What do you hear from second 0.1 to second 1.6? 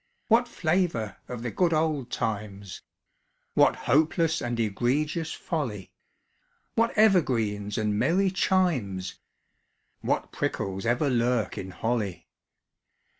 _)What flavour of the